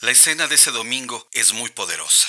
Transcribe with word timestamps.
La 0.00 0.12
escena 0.12 0.46
de 0.46 0.54
ese 0.54 0.70
domingo 0.70 1.28
es 1.32 1.52
muy 1.52 1.68
poderosa. 1.68 2.26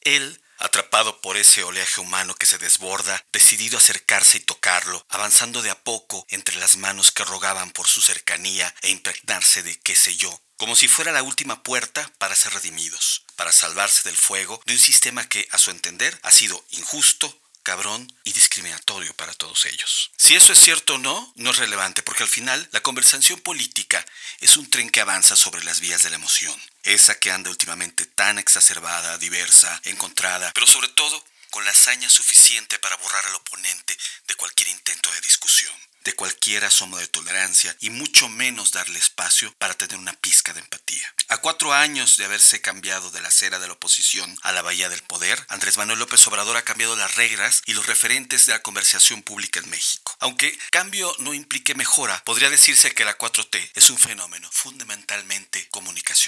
Él, 0.00 0.40
atrapado 0.56 1.20
por 1.20 1.36
ese 1.36 1.62
oleaje 1.62 2.00
humano 2.00 2.34
que 2.34 2.46
se 2.46 2.56
desborda, 2.56 3.22
decidido 3.30 3.76
a 3.76 3.80
acercarse 3.80 4.38
y 4.38 4.40
tocarlo, 4.40 5.04
avanzando 5.10 5.60
de 5.60 5.68
a 5.68 5.84
poco 5.84 6.24
entre 6.30 6.56
las 6.56 6.78
manos 6.78 7.12
que 7.12 7.22
rogaban 7.24 7.72
por 7.72 7.86
su 7.88 8.00
cercanía 8.00 8.74
e 8.80 8.88
impregnarse 8.88 9.62
de 9.62 9.78
qué 9.80 9.94
sé 9.94 10.16
yo, 10.16 10.40
como 10.56 10.74
si 10.76 10.88
fuera 10.88 11.12
la 11.12 11.22
última 11.22 11.62
puerta 11.62 12.10
para 12.16 12.34
ser 12.34 12.54
redimidos, 12.54 13.26
para 13.36 13.52
salvarse 13.52 14.08
del 14.08 14.16
fuego 14.16 14.62
de 14.64 14.72
un 14.72 14.80
sistema 14.80 15.28
que, 15.28 15.46
a 15.50 15.58
su 15.58 15.70
entender, 15.70 16.18
ha 16.22 16.30
sido 16.30 16.64
injusto, 16.70 17.38
cabrón 17.62 18.12
y 18.24 18.32
discriminatorio 18.32 19.14
para 19.14 19.34
todos 19.34 19.66
ellos. 19.66 20.10
Si 20.16 20.34
eso 20.34 20.52
es 20.52 20.58
cierto 20.58 20.94
o 20.94 20.98
no, 20.98 21.32
no 21.36 21.50
es 21.50 21.58
relevante, 21.58 22.02
porque 22.02 22.22
al 22.22 22.28
final 22.28 22.68
la 22.72 22.82
conversación 22.82 23.40
política 23.40 24.04
es 24.40 24.56
un 24.56 24.68
tren 24.68 24.90
que 24.90 25.00
avanza 25.00 25.36
sobre 25.36 25.64
las 25.64 25.80
vías 25.80 26.02
de 26.02 26.10
la 26.10 26.16
emoción, 26.16 26.54
esa 26.82 27.18
que 27.18 27.30
anda 27.30 27.50
últimamente 27.50 28.06
tan 28.06 28.38
exacerbada, 28.38 29.18
diversa, 29.18 29.80
encontrada, 29.84 30.52
pero 30.54 30.66
sobre 30.66 30.88
todo 30.88 31.24
con 31.50 31.64
la 31.64 31.70
hazaña 31.70 32.08
suficiente 32.08 32.78
para 32.78 32.96
borrar 32.96 33.26
al 33.26 33.34
oponente 33.34 33.96
de 34.26 34.34
cualquier 34.34 34.68
intento 34.70 35.12
de 35.12 35.20
discusión, 35.20 35.74
de 36.04 36.14
cualquier 36.14 36.64
asomo 36.64 36.96
de 36.98 37.06
tolerancia 37.06 37.76
y 37.80 37.90
mucho 37.90 38.28
menos 38.28 38.72
darle 38.72 38.98
espacio 38.98 39.52
para 39.58 39.74
tener 39.74 39.98
una 39.98 40.14
pizca 40.14 40.52
de 40.52 40.60
empatía. 40.60 41.14
A 41.28 41.38
cuatro 41.38 41.72
años 41.72 42.16
de 42.16 42.24
haberse 42.24 42.60
cambiado 42.60 43.10
de 43.10 43.20
la 43.20 43.28
acera 43.28 43.58
de 43.58 43.66
la 43.66 43.74
oposición 43.74 44.36
a 44.42 44.52
la 44.52 44.62
bahía 44.62 44.88
del 44.88 45.02
poder, 45.02 45.44
Andrés 45.48 45.76
Manuel 45.76 45.98
López 45.98 46.26
Obrador 46.26 46.56
ha 46.56 46.62
cambiado 46.62 46.96
las 46.96 47.14
reglas 47.16 47.62
y 47.66 47.74
los 47.74 47.86
referentes 47.86 48.46
de 48.46 48.52
la 48.52 48.62
conversación 48.62 49.22
pública 49.22 49.60
en 49.60 49.70
México. 49.70 50.16
Aunque 50.20 50.58
cambio 50.70 51.14
no 51.18 51.34
implique 51.34 51.74
mejora, 51.74 52.22
podría 52.24 52.50
decirse 52.50 52.94
que 52.94 53.04
la 53.04 53.18
4T 53.18 53.70
es 53.74 53.90
un 53.90 53.98
fenómeno 53.98 54.48
fundamentalmente 54.52 55.68
comunicacional. 55.70 56.19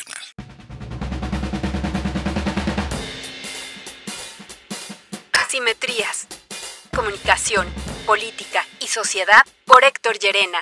Asimetrías. 5.53 6.29
Comunicación, 6.97 7.67
política 8.07 8.65
y 8.81 8.87
sociedad 8.87 9.43
por 9.67 9.85
Héctor 9.85 10.19
Llerena. 10.19 10.61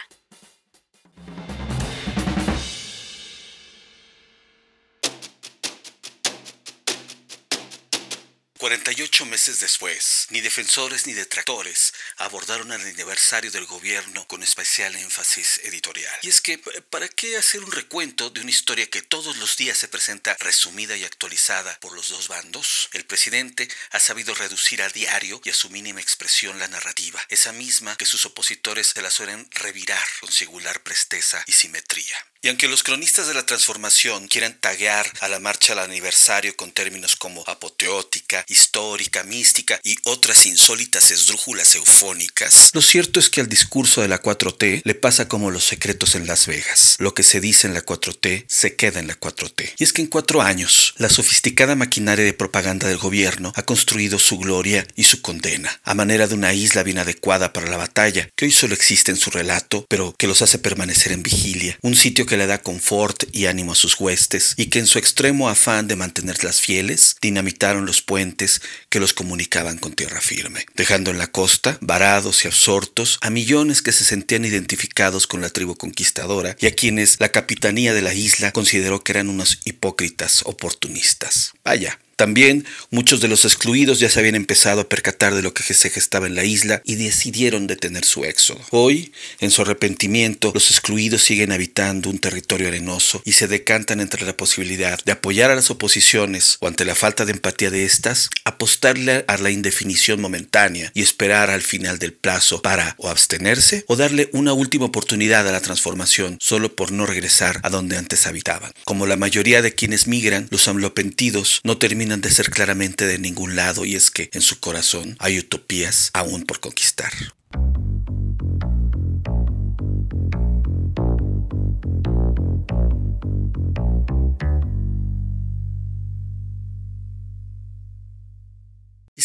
48 8.61 9.25
meses 9.25 9.59
después, 9.61 10.27
ni 10.29 10.43
defensores 10.43 11.07
ni 11.07 11.15
detractores 11.15 11.95
abordaron 12.19 12.71
el 12.73 12.83
aniversario 12.83 13.51
del 13.51 13.65
gobierno 13.65 14.29
con 14.29 14.43
especial 14.43 14.95
énfasis 14.97 15.63
editorial. 15.65 16.13
Y 16.21 16.29
es 16.29 16.43
que, 16.43 16.59
¿para 16.59 17.09
qué 17.09 17.39
hacer 17.39 17.65
un 17.65 17.73
recuento 17.73 18.29
de 18.29 18.43
una 18.43 18.51
historia 18.51 18.85
que 18.85 19.01
todos 19.01 19.39
los 19.39 19.57
días 19.57 19.79
se 19.79 19.89
presenta 19.89 20.37
resumida 20.41 20.95
y 20.95 21.05
actualizada 21.05 21.79
por 21.81 21.95
los 21.95 22.11
dos 22.11 22.29
bandos? 22.29 22.91
El 22.93 23.07
presidente 23.07 23.67
ha 23.93 23.99
sabido 23.99 24.35
reducir 24.35 24.83
a 24.83 24.91
diario 24.91 25.41
y 25.43 25.49
a 25.49 25.55
su 25.55 25.71
mínima 25.71 26.03
expresión 26.03 26.59
la 26.59 26.69
narrativa, 26.69 27.25
esa 27.31 27.53
misma 27.53 27.97
que 27.97 28.05
sus 28.05 28.27
opositores 28.27 28.89
se 28.89 29.01
la 29.01 29.11
suelen 29.11 29.49
revirar 29.53 30.07
con 30.21 30.31
singular 30.31 30.83
presteza 30.83 31.43
y 31.47 31.53
simetría. 31.53 32.30
Y 32.43 32.49
aunque 32.49 32.69
los 32.69 32.83
cronistas 32.83 33.29
de 33.29 33.35
la 33.35 33.45
transformación 33.45 34.27
quieran 34.27 34.57
taguear 34.59 35.07
a 35.21 35.29
la 35.29 35.41
marcha 35.41 35.75
al 35.75 35.81
aniversario 35.81 36.57
con 36.57 36.73
términos 36.73 37.15
como 37.15 37.45
apoteótica, 37.47 38.47
histórica, 38.49 39.25
mística 39.25 39.79
y 39.85 39.97
otras 40.05 40.47
insólitas 40.47 41.11
esdrújulas 41.11 41.75
eufónicas, 41.75 42.71
lo 42.73 42.81
cierto 42.81 43.21
es 43.21 43.29
que 43.29 43.43
al 43.43 43.49
discurso 43.51 44.01
de 44.01 44.09
la 44.09 44.23
4T 44.23 44.81
le 44.85 44.95
pasa 44.95 45.29
como 45.29 45.51
los 45.51 45.65
secretos 45.65 46.15
en 46.15 46.27
Las 46.27 46.47
Vegas. 46.47 46.97
Lo 46.99 47.13
que 47.13 47.25
se 47.25 47.41
dice 47.41 47.67
en 47.67 47.75
la 47.75 47.85
4T 47.85 48.47
se 48.49 48.75
queda 48.75 49.01
en 49.01 49.09
la 49.09 49.21
4T. 49.21 49.75
Y 49.77 49.85
es 49.85 49.93
que 49.93 50.01
en 50.01 50.09
cuatro 50.09 50.41
años, 50.41 50.95
la 50.97 51.11
sofisticada 51.11 51.75
maquinaria 51.75 52.25
de 52.25 52.33
propaganda 52.33 52.89
del 52.89 52.97
gobierno 52.97 53.53
ha 53.55 53.65
construido 53.65 54.19
su 54.19 54.39
gloria 54.39 54.87
y 54.97 55.05
su 55.05 55.21
condena, 55.21 55.79
a 55.85 55.93
manera 55.93 56.27
de 56.27 56.37
una 56.37 56.55
isla 56.55 56.85
bien 56.85 57.01
adecuada 57.01 57.53
para 57.53 57.69
la 57.69 57.77
batalla, 57.77 58.31
que 58.35 58.47
hoy 58.47 58.51
solo 58.51 58.73
existe 58.73 59.11
en 59.11 59.19
su 59.19 59.31
relato, 59.31 59.85
pero 59.91 60.15
que 60.17 60.27
los 60.27 60.41
hace 60.41 60.59
permanecer 60.59 61.13
en 61.13 61.23
vigilia. 61.23 61.79
Un 61.83 61.97
sitio 61.97 62.25
que 62.31 62.37
le 62.37 62.47
da 62.47 62.63
confort 62.63 63.25
y 63.33 63.47
ánimo 63.47 63.73
a 63.73 63.75
sus 63.75 63.99
huestes, 63.99 64.55
y 64.57 64.67
que 64.67 64.79
en 64.79 64.87
su 64.87 65.01
extremo 65.01 65.49
afán 65.49 65.89
de 65.89 65.97
mantenerlas 65.97 66.61
fieles, 66.61 67.17
dinamitaron 67.21 67.87
los 67.87 68.03
puentes 68.03 68.63
que 68.89 69.01
los 69.01 69.15
comunicaban 69.15 69.79
con 69.79 69.95
tierra 69.95 70.21
firme, 70.21 70.65
dejando 70.77 71.11
en 71.11 71.19
la 71.19 71.27
costa, 71.27 71.77
varados 71.81 72.45
y 72.45 72.47
absortos, 72.47 73.19
a 73.21 73.31
millones 73.31 73.83
que 73.83 73.91
se 73.91 74.05
sentían 74.05 74.45
identificados 74.45 75.27
con 75.27 75.41
la 75.41 75.51
tribu 75.51 75.75
conquistadora 75.75 76.57
y 76.61 76.67
a 76.67 76.75
quienes 76.77 77.19
la 77.19 77.31
capitanía 77.31 77.95
de 77.95 78.03
la 78.03 78.15
isla 78.15 78.53
consideró 78.53 79.03
que 79.03 79.11
eran 79.11 79.29
unos 79.29 79.59
hipócritas 79.65 80.43
oportunistas. 80.45 81.53
Vaya, 81.65 81.99
también 82.21 82.67
muchos 82.91 83.23
de 83.23 83.29
los 83.29 83.47
excluidos 83.47 83.99
ya 83.99 84.11
se 84.11 84.19
habían 84.19 84.35
empezado 84.35 84.83
a 84.83 84.89
percatar 84.91 85.35
de 85.35 85.41
lo 85.41 85.55
que 85.55 85.63
se 85.63 85.89
gestaba 85.89 86.27
en 86.27 86.35
la 86.35 86.45
isla 86.45 86.83
y 86.85 86.97
decidieron 86.97 87.67
detener 87.67 88.05
su 88.05 88.27
éxodo. 88.27 88.61
Hoy, 88.73 89.11
en 89.39 89.51
su 89.51 89.63
arrepentimiento, 89.63 90.51
los 90.53 90.71
excluidos 90.71 91.23
siguen 91.23 91.51
habitando 91.51 92.11
un 92.11 92.19
territorio 92.19 92.69
arenoso 92.69 93.23
y 93.25 93.33
se 93.33 93.49
decantan 93.49 94.01
entre 94.01 94.27
la 94.27 94.37
posibilidad 94.37 95.03
de 95.03 95.13
apoyar 95.13 95.51
a 95.51 95.55
las 95.55 95.71
oposiciones 95.71 96.59
o 96.61 96.67
ante 96.67 96.85
la 96.85 96.95
falta 96.95 97.25
de 97.25 97.33
empatía 97.33 97.71
de 97.71 97.87
éstas, 97.87 98.29
apostarle 98.45 99.25
a 99.27 99.39
la 99.39 99.51
indefinición 99.51 100.21
momentánea 100.21 100.93
y 100.93 101.01
esperar 101.01 101.49
al 101.49 101.63
final 101.63 101.99
del 101.99 102.13
plazo 102.13 102.61
para 102.61 102.97
o 102.99 103.09
abstenerse 103.09 103.87
o 103.87 103.97
darle 103.97 104.29
una 104.35 104.53
última 104.53 104.85
oportunidad 104.85 105.49
a 105.49 105.53
la 105.53 105.63
transformación 105.63 106.37
solo 106.39 106.77
por 106.77 106.93
no 106.93 107.07
regresar 107.07 107.61
a 107.63 107.71
donde 107.71 107.97
antes 107.97 108.27
habitaban. 108.27 108.73
Como 108.85 109.07
la 109.07 109.17
mayoría 109.17 109.63
de 109.63 109.75
quienes 109.75 110.07
migran, 110.07 110.49
los 110.51 110.69
amlopentidos 110.69 111.63
no 111.65 111.79
terminan 111.79 112.10
de 112.19 112.31
ser 112.31 112.51
claramente 112.51 113.07
de 113.07 113.19
ningún 113.19 113.55
lado 113.55 113.85
y 113.85 113.95
es 113.95 114.11
que 114.11 114.31
en 114.33 114.43
su 114.43 114.59
corazón 114.59 115.17
hay 115.21 115.39
utopías 115.39 116.11
aún 116.13 116.43
por 116.43 116.59
conquistar. 116.59 117.13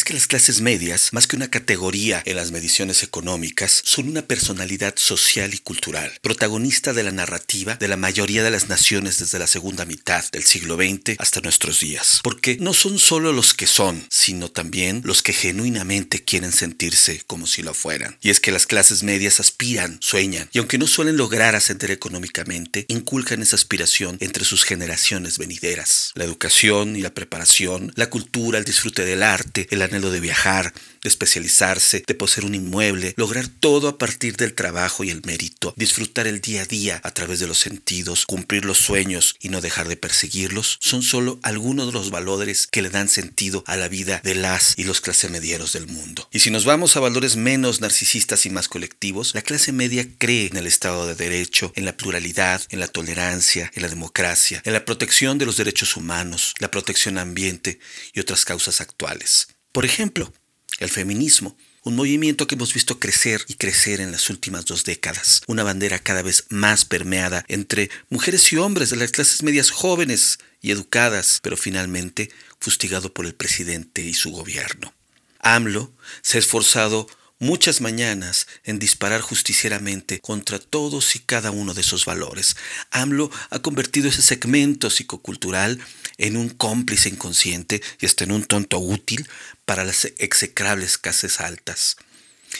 Que 0.06 0.14
las 0.14 0.28
clases 0.28 0.60
medias, 0.60 1.12
más 1.12 1.26
que 1.26 1.34
una 1.34 1.50
categoría 1.50 2.22
en 2.26 2.36
las 2.36 2.52
mediciones 2.52 3.02
económicas, 3.02 3.82
son 3.84 4.08
una 4.08 4.22
personalidad 4.22 4.94
social 4.96 5.52
y 5.52 5.58
cultural, 5.58 6.12
protagonista 6.22 6.92
de 6.92 7.02
la 7.02 7.10
narrativa 7.10 7.74
de 7.74 7.88
la 7.88 7.96
mayoría 7.96 8.44
de 8.44 8.52
las 8.52 8.68
naciones 8.68 9.18
desde 9.18 9.40
la 9.40 9.48
segunda 9.48 9.84
mitad 9.84 10.24
del 10.30 10.44
siglo 10.44 10.76
XX 10.76 11.16
hasta 11.18 11.40
nuestros 11.40 11.80
días. 11.80 12.20
Porque 12.22 12.56
no 12.60 12.72
son 12.72 13.00
solo 13.00 13.32
los 13.32 13.52
que 13.52 13.66
son, 13.66 14.06
sino 14.08 14.48
también 14.48 15.02
los 15.04 15.24
que 15.24 15.32
genuinamente 15.32 16.22
quieren 16.22 16.52
sentirse 16.52 17.22
como 17.26 17.48
si 17.48 17.64
lo 17.64 17.74
fueran. 17.74 18.16
Y 18.22 18.30
es 18.30 18.38
que 18.38 18.52
las 18.52 18.66
clases 18.68 19.02
medias 19.02 19.40
aspiran, 19.40 19.98
sueñan, 20.00 20.48
y 20.52 20.58
aunque 20.58 20.78
no 20.78 20.86
suelen 20.86 21.16
lograr 21.16 21.56
ascender 21.56 21.90
económicamente, 21.90 22.86
inculcan 22.86 23.42
esa 23.42 23.56
aspiración 23.56 24.18
entre 24.20 24.44
sus 24.44 24.62
generaciones 24.62 25.38
venideras. 25.38 26.12
La 26.14 26.22
educación 26.22 26.94
y 26.94 27.00
la 27.00 27.12
preparación, 27.12 27.92
la 27.96 28.08
cultura, 28.08 28.60
el 28.60 28.64
disfrute 28.64 29.04
del 29.04 29.24
arte, 29.24 29.66
el 29.70 29.82
anhelo 29.96 30.10
de 30.10 30.20
viajar, 30.20 30.72
de 31.02 31.08
especializarse, 31.08 32.02
de 32.06 32.14
poseer 32.14 32.46
un 32.46 32.54
inmueble, 32.54 33.14
lograr 33.16 33.48
todo 33.48 33.88
a 33.88 33.98
partir 33.98 34.36
del 34.36 34.54
trabajo 34.54 35.04
y 35.04 35.10
el 35.10 35.22
mérito, 35.24 35.72
disfrutar 35.76 36.26
el 36.26 36.40
día 36.40 36.62
a 36.62 36.66
día 36.66 37.00
a 37.04 37.14
través 37.14 37.40
de 37.40 37.46
los 37.46 37.58
sentidos, 37.58 38.26
cumplir 38.26 38.64
los 38.64 38.78
sueños 38.78 39.36
y 39.40 39.48
no 39.48 39.60
dejar 39.60 39.88
de 39.88 39.96
perseguirlos, 39.96 40.78
son 40.80 41.02
solo 41.02 41.38
algunos 41.42 41.86
de 41.86 41.92
los 41.92 42.10
valores 42.10 42.66
que 42.66 42.82
le 42.82 42.90
dan 42.90 43.08
sentido 43.08 43.64
a 43.66 43.76
la 43.76 43.88
vida 43.88 44.20
de 44.22 44.34
las 44.34 44.74
y 44.76 44.84
los 44.84 45.00
clase 45.00 45.28
medieros 45.28 45.72
del 45.72 45.86
mundo. 45.86 46.28
Y 46.32 46.40
si 46.40 46.50
nos 46.50 46.64
vamos 46.64 46.96
a 46.96 47.00
valores 47.00 47.36
menos 47.36 47.80
narcisistas 47.80 48.46
y 48.46 48.50
más 48.50 48.68
colectivos, 48.68 49.34
la 49.34 49.42
clase 49.42 49.72
media 49.72 50.06
cree 50.18 50.48
en 50.48 50.56
el 50.56 50.66
Estado 50.66 51.06
de 51.06 51.14
Derecho, 51.14 51.72
en 51.76 51.84
la 51.84 51.96
pluralidad, 51.96 52.62
en 52.70 52.80
la 52.80 52.88
tolerancia, 52.88 53.70
en 53.74 53.82
la 53.82 53.88
democracia, 53.88 54.60
en 54.64 54.72
la 54.72 54.84
protección 54.84 55.38
de 55.38 55.46
los 55.46 55.56
derechos 55.56 55.96
humanos, 55.96 56.54
la 56.58 56.70
protección 56.70 57.18
ambiente 57.18 57.78
y 58.12 58.20
otras 58.20 58.44
causas 58.44 58.80
actuales. 58.80 59.55
Por 59.76 59.84
ejemplo, 59.84 60.32
el 60.78 60.88
feminismo, 60.88 61.54
un 61.82 61.96
movimiento 61.96 62.46
que 62.46 62.54
hemos 62.54 62.72
visto 62.72 62.98
crecer 62.98 63.44
y 63.46 63.56
crecer 63.56 64.00
en 64.00 64.10
las 64.10 64.30
últimas 64.30 64.64
dos 64.64 64.84
décadas, 64.84 65.42
una 65.48 65.64
bandera 65.64 65.98
cada 65.98 66.22
vez 66.22 66.46
más 66.48 66.86
permeada 66.86 67.44
entre 67.46 67.90
mujeres 68.08 68.50
y 68.54 68.56
hombres 68.56 68.88
de 68.88 68.96
las 68.96 69.10
clases 69.10 69.42
medias 69.42 69.68
jóvenes 69.68 70.38
y 70.62 70.70
educadas, 70.70 71.40
pero 71.42 71.58
finalmente 71.58 72.30
fustigado 72.58 73.12
por 73.12 73.26
el 73.26 73.34
presidente 73.34 74.00
y 74.00 74.14
su 74.14 74.30
gobierno. 74.30 74.94
AMLO 75.40 75.92
se 76.22 76.38
ha 76.38 76.40
esforzado 76.40 77.06
muchas 77.38 77.80
mañanas 77.80 78.46
en 78.64 78.78
disparar 78.78 79.20
justicieramente 79.20 80.20
contra 80.20 80.58
todos 80.58 81.16
y 81.16 81.20
cada 81.20 81.50
uno 81.50 81.74
de 81.74 81.82
esos 81.82 82.04
valores. 82.04 82.56
AMLO 82.90 83.30
ha 83.50 83.58
convertido 83.58 84.08
ese 84.08 84.22
segmento 84.22 84.90
psicocultural 84.90 85.78
en 86.18 86.36
un 86.36 86.48
cómplice 86.48 87.08
inconsciente 87.08 87.82
y 88.00 88.06
hasta 88.06 88.24
en 88.24 88.32
un 88.32 88.44
tonto 88.44 88.78
útil 88.78 89.28
para 89.64 89.84
las 89.84 90.06
execrables 90.18 90.98
clases 90.98 91.40
altas. 91.40 91.96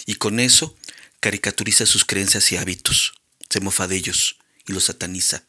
Y 0.05 0.17
con 0.17 0.41
eso 0.41 0.77
caricaturiza 1.21 1.87
sus 1.87 2.05
creencias 2.05 2.53
y 2.53 2.57
hábitos, 2.57 3.15
se 3.49 3.61
mofa 3.61 3.89
de 3.89 3.97
ellos 3.97 4.37
y 4.67 4.73
los 4.73 4.85
sataniza, 4.85 5.45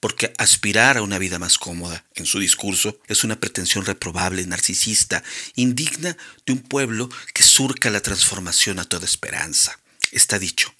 porque 0.00 0.32
aspirar 0.38 0.96
a 0.96 1.02
una 1.02 1.18
vida 1.18 1.38
más 1.38 1.58
cómoda, 1.58 2.04
en 2.14 2.26
su 2.26 2.38
discurso, 2.38 2.98
es 3.06 3.24
una 3.24 3.40
pretensión 3.40 3.84
reprobable, 3.84 4.46
narcisista, 4.46 5.22
indigna 5.54 6.16
de 6.46 6.52
un 6.52 6.60
pueblo 6.60 7.08
que 7.32 7.42
surca 7.42 7.90
la 7.90 8.00
transformación 8.00 8.78
a 8.78 8.84
toda 8.84 9.04
esperanza. 9.04 9.78
Está 10.12 10.38
dicho. 10.38 10.74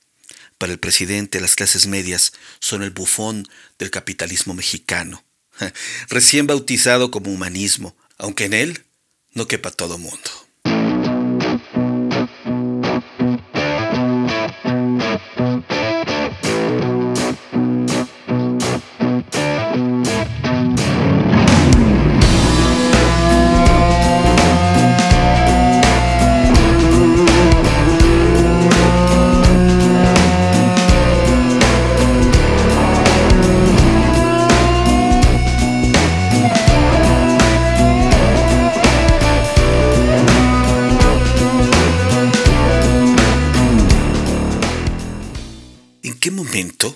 Para 0.59 0.73
el 0.73 0.79
presidente, 0.79 1.41
las 1.41 1.57
clases 1.57 1.87
medias 1.87 2.33
son 2.61 2.83
el 2.83 2.91
bufón 2.91 3.49
del 3.79 3.91
capitalismo 3.91 4.55
mexicano, 4.55 5.25
recién 6.09 6.47
bautizado 6.47 7.11
como 7.11 7.33
humanismo, 7.33 7.97
aunque 8.19 8.45
en 8.45 8.55
él 8.55 8.85
no 9.33 9.49
quepa 9.49 9.71
todo 9.71 9.99
mundo. 9.99 10.44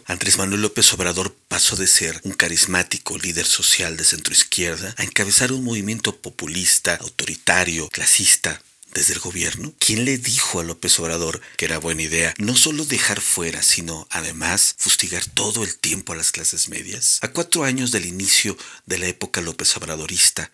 Andrés 0.05 0.37
Manuel 0.37 0.60
López 0.60 0.93
Obrador 0.93 1.34
pasó 1.49 1.76
de 1.76 1.87
ser 1.87 2.20
un 2.25 2.32
carismático 2.32 3.16
líder 3.16 3.46
social 3.46 3.96
de 3.96 4.05
centroizquierda 4.05 4.94
a 4.99 5.02
encabezar 5.02 5.50
un 5.50 5.64
movimiento 5.64 6.14
populista, 6.14 6.96
autoritario, 6.96 7.88
clasista, 7.88 8.62
desde 8.93 9.14
el 9.14 9.20
gobierno? 9.20 9.72
¿Quién 9.78 10.05
le 10.05 10.19
dijo 10.19 10.60
a 10.60 10.64
López 10.64 10.99
Obrador 11.00 11.40
que 11.56 11.64
era 11.64 11.78
buena 11.78 12.02
idea 12.02 12.34
no 12.37 12.55
solo 12.55 12.84
dejar 12.84 13.22
fuera, 13.22 13.62
sino 13.62 14.06
además 14.10 14.75
fustigar 14.76 15.25
todo 15.25 15.64
el 15.64 15.78
tiempo 15.78 16.12
a 16.12 16.16
las 16.16 16.31
clases 16.31 16.69
medias? 16.69 17.19
A 17.22 17.28
cuatro 17.28 17.64
años 17.64 17.93
del 17.93 18.05
inicio 18.05 18.58
de 18.84 18.99
la 18.99 19.06
época 19.06 19.40
López 19.40 19.75
Obradorista, 19.78 20.52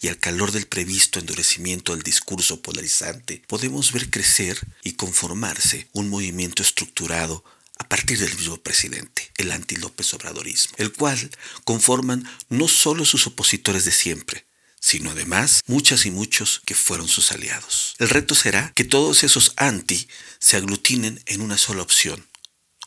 y 0.00 0.08
al 0.08 0.18
calor 0.18 0.52
del 0.52 0.66
previsto 0.66 1.18
endurecimiento 1.18 1.92
del 1.92 2.02
discurso 2.02 2.62
polarizante, 2.62 3.42
podemos 3.46 3.92
ver 3.92 4.08
crecer 4.08 4.58
y 4.82 4.92
conformarse 4.92 5.88
un 5.92 6.08
movimiento 6.08 6.62
estructurado 6.62 7.44
partir 7.90 8.20
del 8.20 8.34
mismo 8.36 8.56
presidente, 8.56 9.32
el 9.36 9.50
anti-López 9.50 10.14
Obradorismo, 10.14 10.74
el 10.78 10.92
cual 10.92 11.30
conforman 11.64 12.24
no 12.48 12.68
solo 12.68 13.04
sus 13.04 13.26
opositores 13.26 13.84
de 13.84 13.90
siempre, 13.90 14.46
sino 14.80 15.10
además 15.10 15.60
muchas 15.66 16.06
y 16.06 16.12
muchos 16.12 16.62
que 16.64 16.76
fueron 16.76 17.08
sus 17.08 17.32
aliados. 17.32 17.96
El 17.98 18.08
reto 18.08 18.36
será 18.36 18.72
que 18.76 18.84
todos 18.84 19.24
esos 19.24 19.52
anti 19.56 20.08
se 20.38 20.56
aglutinen 20.56 21.20
en 21.26 21.40
una 21.40 21.58
sola 21.58 21.82
opción, 21.82 22.26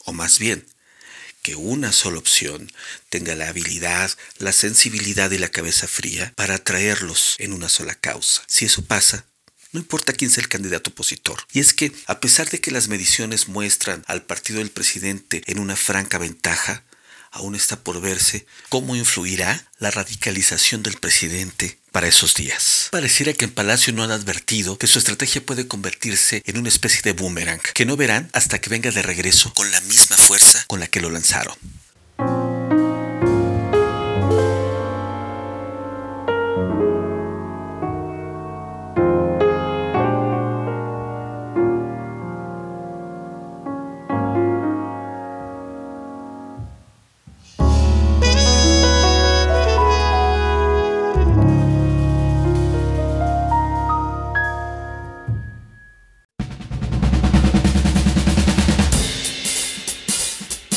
o 0.05 0.13
más 0.13 0.39
bien, 0.39 0.65
que 1.41 1.55
una 1.55 1.91
sola 1.91 2.19
opción 2.19 2.71
tenga 3.09 3.35
la 3.35 3.49
habilidad, 3.49 4.09
la 4.37 4.53
sensibilidad 4.53 5.29
y 5.31 5.37
la 5.37 5.49
cabeza 5.49 5.87
fría 5.87 6.31
para 6.37 6.55
atraerlos 6.55 7.35
en 7.39 7.51
una 7.51 7.67
sola 7.67 7.95
causa. 7.95 8.43
Si 8.47 8.63
eso 8.63 8.85
pasa, 8.85 9.25
no 9.73 9.79
importa 9.79 10.13
quién 10.13 10.31
sea 10.31 10.43
el 10.43 10.49
candidato 10.49 10.91
opositor. 10.91 11.45
Y 11.51 11.59
es 11.59 11.73
que, 11.73 11.91
a 12.07 12.19
pesar 12.19 12.49
de 12.49 12.61
que 12.61 12.71
las 12.71 12.87
mediciones 12.87 13.49
muestran 13.49 14.03
al 14.07 14.23
partido 14.23 14.59
del 14.59 14.71
presidente 14.71 15.41
en 15.47 15.59
una 15.59 15.75
franca 15.75 16.17
ventaja, 16.17 16.83
aún 17.31 17.55
está 17.55 17.83
por 17.83 17.99
verse 17.99 18.45
cómo 18.69 18.95
influirá 18.95 19.67
la 19.79 19.91
radicalización 19.91 20.83
del 20.83 20.97
presidente 20.97 21.79
para 21.91 22.07
esos 22.07 22.35
días. 22.35 22.89
Pareciera 22.91 23.33
que 23.33 23.45
en 23.45 23.51
Palacio 23.51 23.91
no 23.91 24.03
han 24.03 24.11
advertido 24.11 24.77
que 24.77 24.87
su 24.87 24.99
estrategia 24.99 25.43
puede 25.43 25.67
convertirse 25.67 26.43
en 26.45 26.57
una 26.57 26.69
especie 26.69 27.01
de 27.01 27.13
boomerang, 27.13 27.61
que 27.73 27.85
no 27.85 27.97
verán 27.97 28.29
hasta 28.33 28.61
que 28.61 28.69
venga 28.69 28.91
de 28.91 29.01
regreso 29.01 29.53
con 29.53 29.71
la 29.71 29.81
misma 29.81 30.15
fuerza 30.15 30.63
con 30.67 30.79
la 30.79 30.87
que 30.87 31.01
lo 31.01 31.09
lanzaron. 31.09 31.55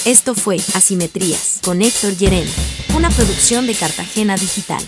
Esto 0.06 0.36
fue 0.36 0.58
Asimetrías 0.74 1.58
con 1.64 1.82
Héctor 1.82 2.16
Yerena, 2.16 2.48
una 2.96 3.10
producción 3.10 3.66
de 3.66 3.74
Cartagena 3.74 4.36
Digital. 4.36 4.80